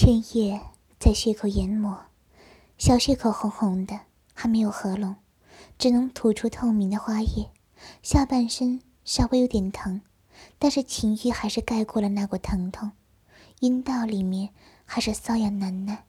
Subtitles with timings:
[0.00, 0.60] 千叶
[1.00, 2.04] 在血口研磨，
[2.78, 5.16] 小血口红红的，还没有合拢，
[5.76, 7.50] 只能吐出透明的花液。
[8.00, 10.00] 下半身稍微有点疼，
[10.56, 12.92] 但是情欲还是盖过了那股疼痛。
[13.58, 14.50] 阴道里面
[14.84, 16.04] 还是瘙痒难耐。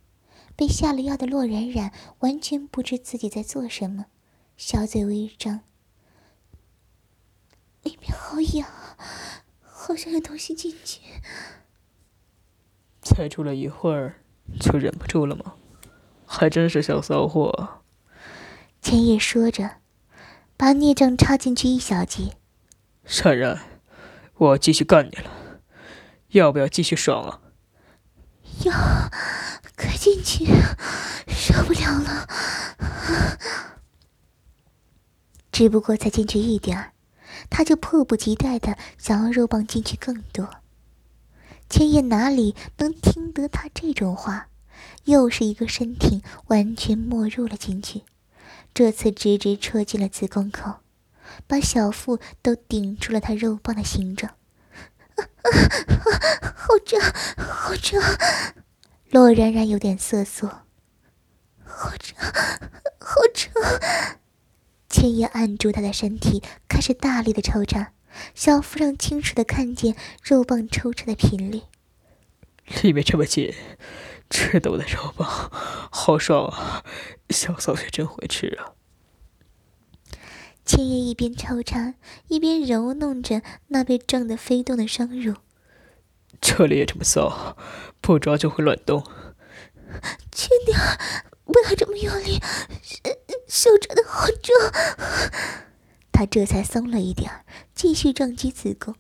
[0.56, 4.06] 被下了药的洛冉冉完全不知自己在做什么，
[4.56, 5.62] 小嘴微张，
[7.82, 8.70] 里面好痒，
[9.64, 11.02] 好像有东西进去。
[13.20, 14.16] 才住了一会儿，
[14.62, 15.56] 就忍不住了吗？
[16.26, 17.82] 还真是小骚货。
[18.82, 19.72] 千叶说着，
[20.56, 22.38] 把孽障插进去一小节。
[23.04, 23.60] 冉冉，
[24.36, 25.60] 我继续干你了，
[26.30, 27.42] 要不要继续爽啊？
[28.64, 28.72] 要，
[29.76, 30.46] 快进去，
[31.28, 32.26] 受不了了。
[35.52, 36.94] 只不过才进去一点儿，
[37.50, 40.59] 他就迫不及待的想要肉棒进去更多。
[41.70, 44.48] 千叶哪里能听得他这种话？
[45.06, 48.04] 又是一个身体完全没入了进去，
[48.74, 50.76] 这次直直戳进了子宫口，
[51.48, 54.34] 把小腹都顶住了他肉棒的形状。
[55.16, 57.00] 啊 啊好胀，
[57.38, 58.02] 好胀！
[59.10, 60.48] 洛冉冉有点瑟缩。
[61.66, 62.16] 好胀，
[63.00, 63.52] 好胀！
[64.90, 67.94] 千叶按住他的身体，开始大力的抽插，
[68.36, 71.62] 小腹上清楚的看见肉棒抽插的频率。
[72.84, 73.54] 里面这么紧，
[74.30, 75.28] 吃的我的肉棒，
[75.92, 76.84] 好爽啊！
[77.30, 78.74] 小嫂子真会吃啊！
[80.66, 81.96] 千叶一边抽插，
[82.28, 85.34] 一边揉弄着那被胀得飞动的双乳。
[86.40, 87.58] 这里也这么骚，
[88.02, 89.04] 不抓就会乱动。
[90.32, 90.78] 轻点，
[91.44, 92.40] 不要这么用力，
[93.48, 94.56] 手抓的好重。
[96.14, 97.32] 他这才松了一点
[97.80, 98.94] 继续撞击子宫，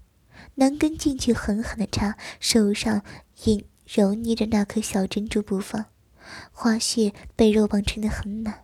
[0.56, 3.04] 男根进去狠狠的插，手上
[3.44, 5.88] 也揉捏着那颗小珍珠不放。
[6.54, 8.64] 花穴被肉棒撑得很满，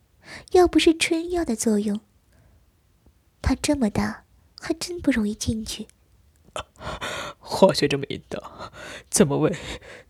[0.54, 2.00] 要不是春药的作用，
[3.42, 4.24] 他这么大
[4.58, 5.90] 还真不容易进去。
[7.38, 8.72] 花穴这么硬的，
[9.10, 9.54] 怎么喂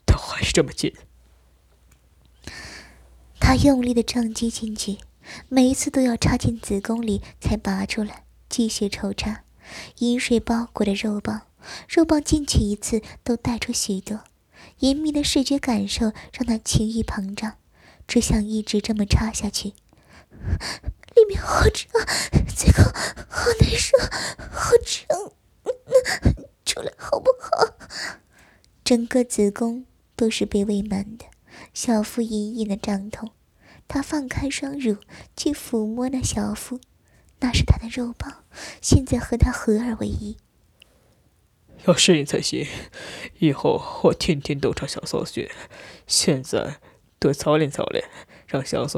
[0.06, 0.94] 都还是这么紧？
[3.40, 5.00] 他用力的撞击进去，
[5.50, 9.45] 每一次都要插进子宫里才拔出来，继续抽插。
[10.00, 11.42] 饮水包裹的肉棒，
[11.88, 14.22] 肉棒进去一次都带出许多。
[14.80, 17.54] 严密的视觉感受让他情欲膨胀，
[18.08, 19.74] 只想一直这么插下去。
[21.16, 21.90] 里面好胀，
[22.56, 22.84] 这个
[23.30, 23.98] 好难受，
[24.52, 25.32] 好胀。
[26.66, 27.76] 出来好不好？
[28.84, 31.26] 整个子宫都是被喂满的，
[31.74, 33.32] 小腹隐隐的胀痛。
[33.88, 34.98] 他放开双乳
[35.38, 36.80] 去抚摸那小腹，
[37.40, 38.44] 那是他的肉棒，
[38.82, 40.38] 现在和他合二为一。
[41.86, 42.66] 要适应才行，
[43.40, 45.52] 以后我天天都唱小骚穴，
[46.08, 46.80] 现在
[47.20, 48.04] 多操练操练，
[48.48, 48.94] 让小骚。